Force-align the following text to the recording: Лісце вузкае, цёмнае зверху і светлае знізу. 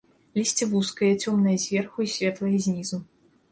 Лісце 0.37 0.67
вузкае, 0.71 1.09
цёмнае 1.27 1.53
зверху 1.65 1.97
і 2.09 2.11
светлае 2.17 2.53
знізу. 2.67 3.03